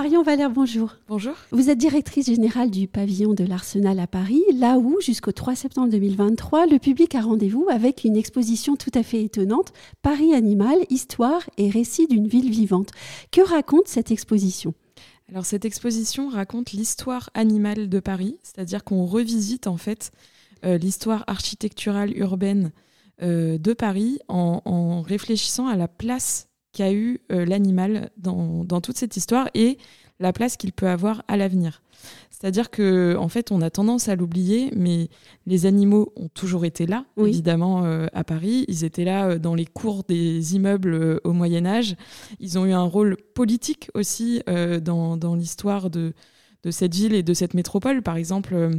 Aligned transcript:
Marion 0.00 0.22
Valère, 0.22 0.48
bonjour. 0.48 0.96
Bonjour. 1.08 1.34
Vous 1.50 1.68
êtes 1.68 1.76
directrice 1.76 2.24
générale 2.24 2.70
du 2.70 2.88
pavillon 2.88 3.34
de 3.34 3.44
l'Arsenal 3.44 4.00
à 4.00 4.06
Paris, 4.06 4.40
là 4.54 4.78
où, 4.78 4.98
jusqu'au 5.02 5.30
3 5.30 5.54
septembre 5.54 5.90
2023, 5.90 6.64
le 6.68 6.78
public 6.78 7.14
a 7.14 7.20
rendez-vous 7.20 7.66
avec 7.70 8.04
une 8.04 8.16
exposition 8.16 8.76
tout 8.76 8.90
à 8.94 9.02
fait 9.02 9.22
étonnante, 9.22 9.74
Paris 10.00 10.32
Animal, 10.32 10.78
histoire 10.88 11.42
et 11.58 11.68
récit 11.68 12.06
d'une 12.06 12.28
ville 12.28 12.50
vivante. 12.50 12.92
Que 13.30 13.42
raconte 13.42 13.88
cette 13.88 14.10
exposition? 14.10 14.72
Alors 15.28 15.44
cette 15.44 15.66
exposition 15.66 16.30
raconte 16.30 16.72
l'histoire 16.72 17.28
animale 17.34 17.90
de 17.90 18.00
Paris, 18.00 18.38
c'est-à-dire 18.42 18.84
qu'on 18.84 19.04
revisite 19.04 19.66
en 19.66 19.76
fait 19.76 20.12
euh, 20.64 20.78
l'histoire 20.78 21.24
architecturale 21.26 22.16
urbaine 22.16 22.72
euh, 23.20 23.58
de 23.58 23.74
Paris 23.74 24.18
en, 24.28 25.02
réfléchissant 25.02 25.66
à 25.66 25.76
la 25.76 25.88
place 25.88 26.48
qu'a 26.72 26.92
eu 26.92 27.20
euh, 27.32 27.44
l'animal 27.44 28.10
dans, 28.16 28.64
toute 28.80 28.96
cette 28.96 29.16
histoire 29.16 29.48
et 29.54 29.78
la 30.18 30.32
place 30.32 30.56
qu'il 30.56 30.72
peut 30.72 30.88
avoir 30.88 31.22
à 31.28 31.36
l'avenir. 31.36 31.82
C'est-à-dire 32.30 32.70
que 32.70 33.16
en 33.18 33.28
fait, 33.28 33.52
on 33.52 33.60
a 33.60 33.70
tendance 33.70 34.08
à 34.08 34.16
l'oublier, 34.16 34.70
mais 34.74 35.08
les 35.46 35.66
animaux 35.66 36.12
ont 36.16 36.28
toujours 36.28 36.64
été 36.64 36.86
là, 36.86 37.04
évidemment, 37.18 37.84
euh, 37.84 38.06
à 38.14 38.24
Paris. 38.24 38.64
Ils 38.68 38.84
étaient 38.84 39.04
là 39.04 39.38
dans 39.38 39.54
les 39.54 39.66
cours 39.66 40.04
des 40.04 40.54
immeubles 40.54 41.20
au 41.24 41.32
Moyen 41.32 41.66
Âge. 41.66 41.96
Ils 42.38 42.58
ont 42.58 42.64
eu 42.64 42.72
un 42.72 42.84
rôle 42.84 43.16
politique 43.34 43.90
aussi 43.94 44.42
dans, 44.82 45.18
dans 45.18 45.34
l'histoire 45.34 45.90
de, 45.90 46.14
de 46.62 46.70
cette 46.70 46.94
ville 46.94 47.14
et 47.14 47.22
de 47.22 47.34
cette 47.34 47.52
métropole. 47.52 48.02
Par 48.02 48.16
exemple, 48.16 48.70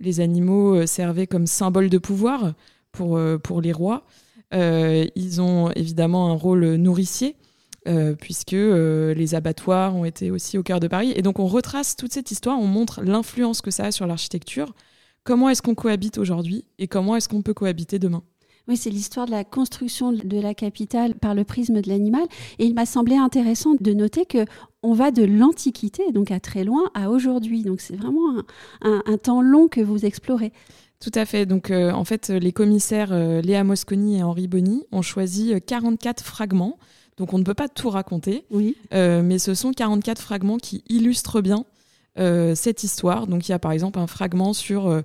les 0.00 0.20
animaux 0.20 0.86
servaient 0.86 1.26
comme 1.26 1.46
symbole 1.46 1.90
de 1.90 1.98
pouvoir 1.98 2.54
pour, 2.92 3.16
euh, 3.16 3.38
pour 3.38 3.60
les 3.60 3.72
rois. 3.72 4.04
Euh, 4.52 5.06
ils 5.14 5.40
ont 5.40 5.70
évidemment 5.72 6.30
un 6.30 6.34
rôle 6.34 6.74
nourricier. 6.74 7.36
Euh, 7.88 8.14
puisque 8.14 8.52
les 8.52 9.34
abattoirs 9.34 9.96
ont 9.96 10.04
été 10.04 10.30
aussi 10.30 10.56
au 10.56 10.62
cœur 10.62 10.78
de 10.78 10.86
Paris. 10.86 11.12
Et 11.16 11.22
donc 11.22 11.40
on 11.40 11.48
retrace 11.48 11.96
toute 11.96 12.12
cette 12.12 12.30
histoire, 12.30 12.56
on 12.60 12.68
montre 12.68 13.02
l'influence 13.02 13.60
que 13.60 13.72
ça 13.72 13.86
a 13.86 13.90
sur 13.90 14.06
l'architecture, 14.06 14.72
comment 15.24 15.48
est-ce 15.48 15.62
qu'on 15.62 15.74
cohabite 15.74 16.16
aujourd'hui 16.16 16.64
et 16.78 16.86
comment 16.86 17.16
est-ce 17.16 17.28
qu'on 17.28 17.42
peut 17.42 17.54
cohabiter 17.54 17.98
demain? 17.98 18.22
Oui, 18.68 18.76
c'est 18.76 18.90
l'histoire 18.90 19.26
de 19.26 19.32
la 19.32 19.42
construction 19.42 20.12
de 20.12 20.40
la 20.40 20.54
capitale 20.54 21.14
par 21.16 21.34
le 21.34 21.42
prisme 21.42 21.80
de 21.80 21.88
l'animal. 21.88 22.22
Et 22.60 22.66
il 22.66 22.74
m'a 22.74 22.86
semblé 22.86 23.16
intéressant 23.16 23.74
de 23.80 23.92
noter 23.92 24.24
que 24.24 24.44
on 24.84 24.92
va 24.92 25.10
de 25.10 25.24
l'Antiquité, 25.24 26.12
donc 26.12 26.30
à 26.30 26.38
très 26.38 26.62
loin, 26.62 26.90
à 26.94 27.10
aujourd'hui. 27.10 27.64
Donc 27.64 27.80
c'est 27.80 27.96
vraiment 27.96 28.42
un, 28.82 29.16
temps 29.18 29.42
long 29.42 29.66
que 29.66 29.80
vous 29.80 30.04
explorez. 30.04 30.52
Tout 31.02 31.10
à 31.16 31.26
fait. 31.26 31.46
Donc, 31.46 31.72
euh, 31.72 31.90
en 31.90 32.04
fait, 32.04 32.28
les 32.28 32.52
commissaires 32.52 33.12
euh, 33.12 33.42
Léa 33.42 33.64
Mosconi 33.64 34.18
et 34.18 34.22
Henri 34.22 34.46
Bonny 34.46 34.84
ont 34.92 35.02
choisi 35.02 35.52
44 35.66 36.20
euh, 36.20 36.24
fragments. 36.24 36.78
Donc, 37.16 37.34
on 37.34 37.38
ne 37.38 37.42
peut 37.42 37.54
pas 37.54 37.68
tout 37.68 37.90
raconter. 37.90 38.44
Oui. 38.50 38.76
mais 38.92 39.38
ce 39.38 39.52
sont 39.54 39.72
44 39.72 40.22
fragments 40.22 40.58
qui 40.58 40.84
illustrent 40.88 41.42
bien 41.42 41.64
cette 42.16 42.84
histoire. 42.84 43.26
Donc, 43.26 43.48
il 43.48 43.52
y 43.52 43.54
a 43.54 43.58
par 43.58 43.72
exemple 43.72 43.98
un 43.98 44.06
fragment 44.06 44.54
sur 44.54 45.02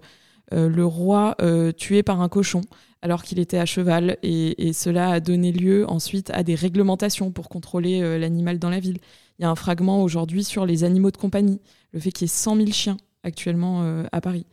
le 0.52 0.86
roi 0.86 1.36
tué 1.78 2.03
par 2.03 2.22
un 2.22 2.30
cochon 2.30 2.62
alors 3.02 3.23
qu'il 3.23 3.40
était 3.40 3.58
à 3.58 3.66
cheval. 3.66 4.18
Et, 4.23 4.70
et, 4.70 4.73
cela 4.73 5.09
a 5.09 5.20
donné 5.20 5.52
lieu 5.52 5.86
ensuite 5.90 6.30
à 6.30 6.44
des 6.44 6.56
réglementations 6.56 7.31
pour 7.31 7.50
contrôler 7.50 8.18
l'animal 8.18 8.58
dans 8.58 8.70
la 8.70 8.80
ville. 8.80 9.00
Il 9.38 9.42
y 9.42 9.45
a 9.45 9.50
un 9.50 9.56
fragment 9.56 10.02
aujourd'hui 10.02 10.45
sur 10.45 10.66
les 10.66 10.86
animaux 10.86 11.12
de 11.12 11.18
compagnie, 11.18 11.59
le 11.92 12.00
fait 12.00 12.12
qu'il 12.12 12.25
y 12.25 12.30
ait 12.30 12.34
100 12.34 12.56
000 12.56 12.72
chiens 12.72 12.98
actuellement 13.23 14.03
à 14.14 14.22
Paris. 14.22 14.45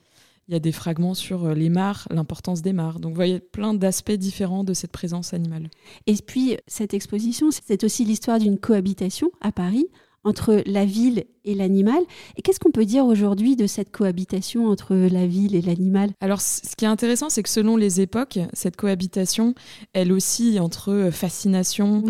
Il 0.49 0.53
y 0.53 0.57
a 0.57 0.61
des 0.61 0.73
fragments 0.73 1.15
sur 1.15 1.45
euh, 1.45 1.55
les 1.55 1.71
mares, 1.71 2.07
l'importance 2.11 2.63
des 2.63 2.73
mares. 2.73 3.01
Donc 3.01 3.13
vous 3.13 3.17
voyez 3.17 3.41
plein 3.41 3.75
d'aspects 3.75 4.13
différents 4.13 4.65
de 4.65 4.75
cette 4.75 4.93
présence 4.93 5.33
animale. 5.33 5.71
Et 6.07 6.15
puis 6.15 6.57
cette 6.67 6.95
exposition, 6.95 7.49
c'est 7.51 7.85
aussi 7.85 8.05
l'histoire 8.05 8.39
d'une 8.39 8.59
cohabitation 8.59 9.31
à 9.41 9.53
Paris 9.53 9.87
entre 10.25 10.63
la 10.67 10.85
ville 10.85 11.25
et 11.45 11.55
l'animal. 11.55 12.03
Et 12.37 12.43
qu'est-ce 12.43 12.59
qu'on 12.59 12.71
peut 12.71 12.87
dire 12.87 13.05
aujourd'hui 13.05 13.57
de 13.57 13.67
cette 13.67 13.91
cohabitation 13.91 14.67
entre 14.67 14.95
la 14.95 15.27
ville 15.27 15.55
et 15.55 15.61
l'animal? 15.61 16.11
Alors, 16.21 16.41
ce 16.41 16.75
qui 16.77 16.87
est 16.87 16.89
intéressant, 16.89 17.29
c'est 17.29 17.43
que 17.43 17.49
selon 17.49 17.77
les 17.77 18.01
époques, 18.01 18.39
cette 18.55 18.77
cohabitation, 18.77 19.55
elle 19.93 20.13
aussi 20.13 20.59
entre 20.59 20.93
euh, 20.93 21.11
fascination, 21.11 22.03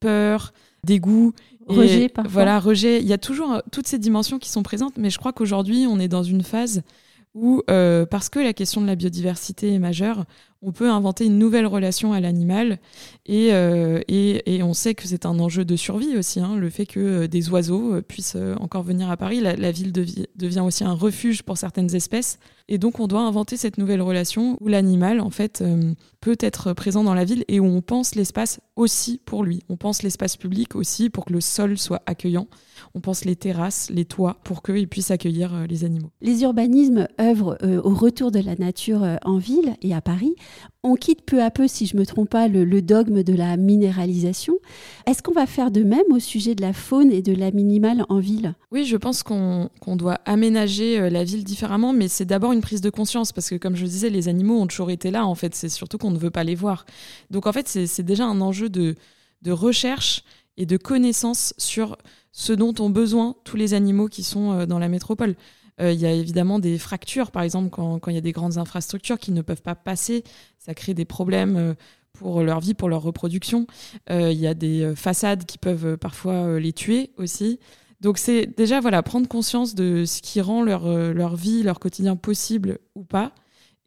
peur, 0.00 0.52
dégoût. 0.84 1.32
Rejet, 1.66 2.08
parfois. 2.08 2.32
Voilà, 2.32 2.60
rejet. 2.60 3.00
Il 3.00 3.08
y 3.08 3.12
a 3.12 3.18
toujours 3.18 3.52
euh, 3.52 3.60
toutes 3.72 3.88
ces 3.88 3.98
dimensions 3.98 4.38
qui 4.38 4.48
sont 4.48 4.62
présentes, 4.62 4.96
mais 4.96 5.10
je 5.10 5.18
crois 5.18 5.32
qu'aujourd'hui, 5.32 5.86
on 5.88 5.98
est 5.98 6.08
dans 6.08 6.22
une 6.22 6.42
phase 6.42 6.82
où, 7.36 7.62
euh, 7.70 8.06
parce 8.06 8.30
que 8.30 8.38
la 8.38 8.54
question 8.54 8.80
de 8.80 8.86
la 8.86 8.96
biodiversité 8.96 9.74
est 9.74 9.78
majeure, 9.78 10.24
on 10.62 10.72
peut 10.72 10.90
inventer 10.90 11.26
une 11.26 11.38
nouvelle 11.38 11.66
relation 11.66 12.14
à 12.14 12.20
l'animal. 12.20 12.78
Et, 13.26 13.52
euh, 13.52 14.00
et, 14.08 14.62
on 14.62 14.72
sait 14.72 14.94
que 14.94 15.06
c'est 15.06 15.26
un 15.26 15.38
enjeu 15.38 15.66
de 15.66 15.76
survie 15.76 16.16
aussi, 16.16 16.40
hein, 16.40 16.56
le 16.56 16.70
fait 16.70 16.86
que 16.86 16.98
euh, 16.98 17.28
des 17.28 17.50
oiseaux 17.50 18.00
puissent 18.00 18.38
encore 18.58 18.82
venir 18.82 19.10
à 19.10 19.18
Paris. 19.18 19.40
La, 19.40 19.70
ville 19.70 19.92
devient 19.92 20.60
aussi 20.60 20.82
un 20.82 20.94
refuge 20.94 21.42
pour 21.42 21.58
certaines 21.58 21.94
espèces. 21.94 22.38
Et 22.68 22.78
donc 22.78 22.98
on 23.00 23.06
doit 23.06 23.20
inventer 23.20 23.58
cette 23.58 23.76
nouvelle 23.76 24.00
relation 24.00 24.56
où 24.60 24.68
l'animal, 24.68 25.20
en 25.20 25.30
fait, 25.30 25.62
peut 26.22 26.38
être 26.40 26.72
présent 26.72 27.04
dans 27.04 27.14
la 27.14 27.24
ville 27.24 27.44
et 27.48 27.60
où 27.60 27.66
on 27.66 27.82
pense 27.82 28.14
l'espace 28.14 28.60
aussi 28.76 29.20
pour 29.24 29.42
lui. 29.42 29.62
On 29.68 29.76
pense 29.76 30.02
l'espace 30.02 30.36
public 30.36 30.76
aussi 30.76 31.10
pour 31.10 31.24
que 31.24 31.32
le 31.32 31.40
sol 31.40 31.78
soit 31.78 32.02
accueillant. 32.06 32.46
On 32.94 33.00
pense 33.00 33.24
les 33.24 33.36
terrasses, 33.36 33.90
les 33.90 34.04
toits 34.04 34.38
pour 34.44 34.62
qu'ils 34.62 34.88
puissent 34.88 35.10
accueillir 35.10 35.66
les 35.66 35.84
animaux. 35.84 36.12
Les 36.20 36.42
urbanismes 36.42 37.08
œuvrent 37.20 37.56
au 37.62 37.94
retour 37.94 38.30
de 38.30 38.40
la 38.40 38.54
nature 38.54 39.18
en 39.24 39.38
ville 39.38 39.74
et 39.82 39.94
à 39.94 40.00
Paris. 40.02 40.34
On 40.88 40.94
quitte 40.94 41.22
peu 41.22 41.42
à 41.42 41.50
peu, 41.50 41.66
si 41.66 41.84
je 41.86 41.96
ne 41.96 42.00
me 42.00 42.06
trompe 42.06 42.30
pas, 42.30 42.46
le, 42.46 42.80
dogme 42.80 43.24
de 43.24 43.34
la 43.34 43.56
minéralisation. 43.56 44.54
Est-ce 45.04 45.20
qu'on 45.20 45.32
va 45.32 45.46
faire 45.46 45.72
de 45.72 45.82
même 45.82 46.04
au 46.10 46.20
sujet 46.20 46.54
de 46.54 46.62
la 46.62 46.72
faune 46.72 47.10
et 47.10 47.22
de 47.22 47.34
la 47.34 47.50
minimale 47.50 48.06
en 48.08 48.20
ville? 48.20 48.54
Oui, 48.70 48.84
je 48.84 48.96
pense 48.96 49.24
qu'on 49.24 49.68
doit 49.96 50.20
aménager 50.26 51.00
euh, 51.00 51.10
la 51.10 51.24
ville 51.24 51.42
différemment, 51.42 51.92
mais 51.92 52.06
c'est 52.06 52.24
d'abord 52.24 52.52
une 52.52 52.60
prise 52.60 52.82
de 52.82 52.90
conscience, 52.90 53.32
parce 53.32 53.50
que 53.50 53.56
comme 53.56 53.74
je 53.74 53.84
disais, 53.84 54.10
les 54.10 54.28
animaux 54.28 54.60
ont 54.60 54.68
toujours 54.68 54.92
été 54.92 55.10
là, 55.10 55.26
en 55.26 55.34
fait, 55.34 55.56
c'est 55.56 55.68
surtout 55.68 55.98
qu'on 55.98 56.12
ne 56.12 56.18
veut 56.18 56.30
pas 56.30 56.44
les 56.44 56.54
voir. 56.54 56.86
Donc 57.32 57.48
en 57.48 57.52
fait, 57.52 57.66
c'est 57.66 58.04
déjà 58.04 58.24
un 58.24 58.40
enjeu 58.40 58.68
de, 58.68 58.94
de 59.42 59.50
recherche 59.50 60.22
et 60.56 60.66
de 60.66 60.76
connaissance 60.76 61.52
sur 61.58 61.98
ce 62.30 62.52
dont 62.52 62.74
ont 62.78 62.90
besoin 62.90 63.34
tous 63.42 63.56
les 63.56 63.74
animaux 63.74 64.06
qui 64.06 64.22
sont 64.22 64.52
euh, 64.52 64.66
dans 64.66 64.78
la 64.78 64.88
métropole. 64.88 65.34
Euh, 65.80 65.92
il 65.92 66.00
y 66.00 66.06
a 66.06 66.12
évidemment 66.12 66.58
des 66.58 66.78
fractures, 66.78 67.30
par 67.30 67.42
exemple, 67.42 67.70
quand, 67.70 68.00
il 68.08 68.14
y 68.14 68.18
a 68.18 68.22
des 68.22 68.32
grandes 68.32 68.58
infrastructures 68.58 69.18
qui 69.18 69.32
ne 69.32 69.42
peuvent 69.42 69.62
pas 69.62 69.74
passer, 69.74 70.24
ça 70.58 70.74
crée 70.74 70.94
des 70.94 71.04
problèmes 71.04 71.56
euh, 71.56 71.74
pour 72.12 72.42
leur 72.42 72.60
vie, 72.60 72.74
pour 72.74 72.88
leur 72.88 73.02
reproduction. 73.02 73.66
Euh, 74.10 74.32
il 74.32 74.38
y 74.38 74.46
a 74.46 74.54
des 74.54 74.94
façades 74.96 75.44
qui 75.44 75.58
peuvent 75.58 75.96
parfois 75.98 76.58
les 76.58 76.72
tuer 76.72 77.10
aussi. 77.18 77.58
Donc 78.00 78.18
c'est 78.18 78.46
déjà 78.46 78.80
voilà 78.80 79.02
prendre 79.02 79.28
conscience 79.28 79.74
de 79.74 80.04
ce 80.04 80.22
qui 80.22 80.40
rend 80.40 80.62
leur, 80.62 80.88
leur 80.88 81.36
vie, 81.36 81.62
leur 81.62 81.78
quotidien 81.78 82.16
possible 82.16 82.78
ou 82.94 83.04
pas, 83.04 83.32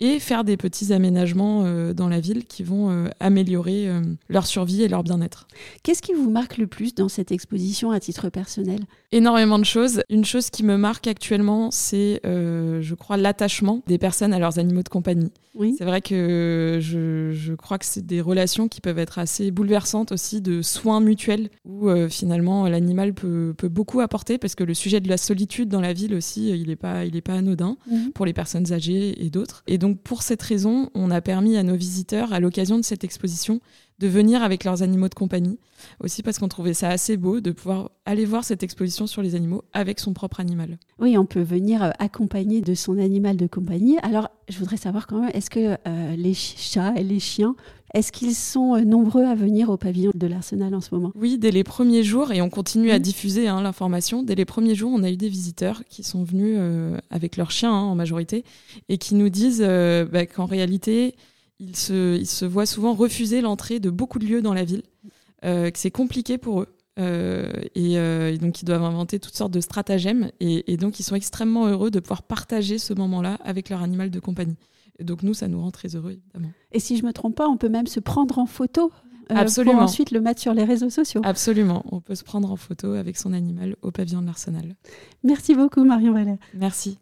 et 0.02 0.20
faire 0.20 0.44
des 0.44 0.56
petits 0.56 0.94
aménagements 0.94 1.64
euh, 1.66 1.94
dans 1.94 2.08
la 2.08 2.20
ville 2.20 2.46
qui 2.46 2.64
vont 2.64 2.90
euh, 2.90 3.10
améliorer 3.20 3.90
euh, 3.90 4.02
leur 4.30 4.46
survie 4.46 4.82
et 4.82 4.88
leur 4.88 5.04
bien-être. 5.04 5.48
Qu'est-ce 5.84 6.02
qui 6.02 6.14
vous 6.14 6.30
marque 6.30 6.58
le 6.58 6.68
plus 6.68 6.96
dans 6.96 7.10
cette 7.10 7.32
exposition 7.32 7.92
à 7.92 8.00
titre 8.00 8.30
personnel? 8.30 8.80
Énormément 9.12 9.60
de 9.60 9.66
choses. 9.66 10.02
Une 10.10 10.24
chose 10.24 10.50
qui 10.50 10.64
me 10.64 10.78
marque 10.78 11.08
actuellement, 11.08 11.72
c'est, 11.72 12.22
je 12.24 12.94
crois, 12.94 13.18
l'attachement 13.18 13.82
des 13.88 13.98
personnes 13.98 14.34
à 14.34 14.40
leurs 14.40 14.60
animaux 14.60 14.84
de 14.84 14.90
compagnie. 14.90 15.32
Oui. 15.56 15.76
C'est 15.78 15.84
vrai 15.84 16.00
que 16.00 16.78
je, 16.80 17.32
je 17.34 17.54
crois 17.54 17.80
que 17.80 17.86
c'est 17.86 18.06
des 18.06 18.22
relations 18.22 18.68
qui 18.68 18.82
peuvent 18.82 19.00
être 19.00 19.18
assez 19.18 19.50
bouleversantes 19.50 20.12
aussi 20.12 20.42
de 20.42 20.62
soins 20.62 21.02
mutuels 21.02 21.50
où 21.66 21.90
finalement 22.08 22.68
l'animal 22.68 23.14
peut, 23.14 23.54
peut, 23.58 23.68
beaucoup 23.68 24.00
apporter 24.00 24.38
parce 24.38 24.54
que 24.54 24.64
le 24.64 24.76
sujet 24.76 25.02
de 25.02 25.10
la 25.10 25.18
solitude 25.18 25.68
dans 25.68 25.82
la 25.82 25.92
ville 25.92 26.14
aussi, 26.14 26.50
il 26.52 26.68
n'est 26.68 26.76
pas, 26.76 27.06
il 27.06 27.16
est 27.16 27.22
pas 27.22 27.34
anodin 27.34 27.78
mhm. 27.90 28.12
pour 28.12 28.28
les 28.28 28.34
personnes 28.34 28.72
âgées 28.72 29.26
et 29.26 29.30
d'autres. 29.32 29.64
Et 29.66 29.80
donc 29.80 29.89
donc 29.90 30.02
pour 30.04 30.22
cette 30.22 30.42
raison, 30.44 30.92
on 30.94 31.10
a 31.10 31.20
permis 31.20 31.58
à 31.58 31.64
nos 31.64 31.76
visiteurs, 31.76 32.32
à 32.32 32.40
l'occasion 32.40 32.78
de 32.78 32.84
cette 32.84 33.04
exposition, 33.04 33.60
de 34.00 34.08
venir 34.08 34.44
avec 34.44 34.64
leurs 34.64 34.82
animaux 34.82 35.10
de 35.10 35.16
compagnie. 35.16 35.60
Aussi 36.04 36.24
parce 36.24 36.40
qu'on 36.40 36.48
trouvait 36.48 36.74
ça 36.74 36.90
assez 36.90 37.18
beau 37.18 37.40
de 37.40 37.52
pouvoir 37.52 37.92
aller 38.06 38.26
voir 38.26 38.44
cette 38.44 38.64
exposition 38.64 39.08
sur 39.08 39.22
les 39.22 39.36
animaux 39.36 39.64
avec 39.74 40.00
son 40.00 40.14
propre 40.14 40.40
animal. 40.40 40.78
Oui, 41.00 41.18
on 41.18 41.26
peut 41.26 41.42
venir 41.42 41.84
euh, 41.84 41.92
accompagner 42.00 42.62
de 42.62 42.74
son 42.74 42.98
animal 42.98 43.38
de 43.38 43.48
compagnie. 43.48 43.98
Alors, 44.04 44.30
je 44.50 44.58
voudrais 44.58 44.78
savoir 44.78 45.08
quand 45.08 45.20
même, 45.20 45.32
est-ce 45.34 45.50
que 45.50 45.78
euh, 45.88 46.16
les 46.16 46.34
chats 46.34 46.94
et 46.98 47.04
les 47.04 47.20
chiens, 47.20 47.56
est-ce 47.94 48.12
qu'ils 48.12 48.36
sont 48.36 48.76
euh, 48.76 48.82
nombreux 48.82 49.24
à 49.24 49.36
venir 49.36 49.70
au 49.70 49.78
pavillon 49.78 50.12
de 50.14 50.28
l'Arsenal 50.28 50.76
en 50.76 50.82
ce 50.82 50.94
moment? 50.94 51.12
Oui, 51.16 51.38
dès 51.38 51.52
les 51.52 51.64
premiers 51.64 52.04
jours, 52.04 52.32
et 52.32 52.42
on 52.42 52.50
continue 52.50 52.92
à 52.92 53.00
diffuser 53.00 53.48
hein, 53.48 53.62
l'information, 53.62 54.24
dès 54.24 54.36
les 54.36 54.46
premiers 54.46 54.76
jours, 54.76 54.92
on 54.94 55.04
a 55.04 55.10
eu 55.10 55.18
des 55.18 55.30
visiteurs 55.30 55.84
qui 55.90 56.04
sont 56.04 56.24
venus 56.24 56.58
avec 57.10 57.38
leurs 57.38 57.52
chiens 57.52 57.72
hein, 57.72 57.84
en 57.84 57.96
majorité, 57.96 58.44
et 58.90 58.98
qui 58.98 59.16
nous 59.16 59.30
disent 59.30 59.62
bah, 60.12 60.26
qu'en 60.26 60.46
réalité, 60.46 61.16
ils 61.60 61.76
se, 61.76 62.46
voient 62.46 62.66
souvent 62.66 62.94
refuser 62.94 63.42
l'entrée 63.42 63.80
de 63.80 63.90
beaucoup 63.90 64.20
de 64.20 64.26
lieux 64.26 64.42
dans 64.42 64.54
la 64.54 64.64
ville, 64.64 64.84
euh, 65.46 65.70
que 65.70 65.80
c'est 65.80 65.92
compliqué 65.92 66.38
pour 66.38 66.62
eux. 66.62 66.68
Euh, 67.00 67.54
euh, 67.78 68.34
et, 68.34 68.38
donc 68.38 68.62
ils 68.62 68.66
doivent 68.66 68.84
inventer 68.84 69.20
toutes 69.20 69.36
sortes 69.36 69.54
de 69.54 69.62
stratagèmes 69.62 70.32
et, 70.42 70.76
donc 70.76 71.00
ils 71.00 71.04
sont 71.04 71.16
extrêmement 71.16 71.68
heureux 71.68 71.92
de 71.92 72.00
pouvoir 72.00 72.24
partager 72.24 72.78
ce 72.78 72.94
moment-là 72.94 73.38
avec 73.44 73.70
leur 73.70 73.82
animal 73.82 74.10
de 74.10 74.20
compagnie. 74.20 74.58
Et 75.00 75.06
donc 75.06 75.24
nous, 75.24 75.34
ça 75.34 75.48
nous 75.48 75.62
rend 75.62 75.72
très 75.72 75.96
heureux 75.96 76.12
évidemment. 76.12 76.52
Et 76.72 76.80
si 76.80 76.98
je 76.98 77.06
me 77.06 77.14
trompe 77.14 77.36
pas, 77.36 77.48
on 77.48 77.56
peut 77.56 77.70
même 77.70 77.88
se 77.88 78.02
prendre 78.02 78.38
en 78.38 78.46
photo 78.46 78.92
pour 79.30 79.76
ensuite 79.76 80.12
le 80.12 80.20
mettre 80.20 80.42
sur 80.42 80.54
les 80.54 80.64
réseaux 80.64 80.90
sociaux. 80.90 81.22
Absolument, 81.24 81.84
on 81.92 82.02
peut 82.02 82.16
se 82.16 82.24
prendre 82.24 82.52
en 82.52 82.56
photo 82.56 82.94
avec 82.94 83.16
son 83.16 83.32
animal 83.32 83.76
au 83.82 83.92
pavillon 83.92 84.22
de 84.22 84.26
l'Arsenal. 84.26 84.76
Merci 85.24 85.56
beaucoup 85.56 85.84
Marion 85.86 86.14
Valère. 86.14 86.38
Merci. 86.54 86.98